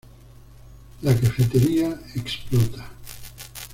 [1.03, 2.89] La cafetería explota.